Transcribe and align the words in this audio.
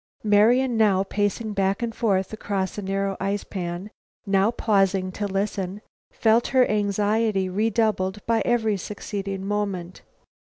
Marian, 0.23 0.77
now 0.77 1.03
pacing 1.03 1.53
back 1.53 1.83
and 1.83 1.93
forth 1.93 2.33
across 2.33 2.75
a 2.75 2.81
narrow 2.81 3.15
ice 3.19 3.43
pan, 3.43 3.91
now 4.25 4.49
pausing 4.49 5.11
to 5.11 5.27
listen, 5.27 5.79
felt 6.11 6.47
her 6.47 6.65
anxiety 6.67 7.47
redoubled 7.47 8.25
by 8.25 8.41
every 8.43 8.77
succeeding 8.77 9.45
moment. 9.45 10.01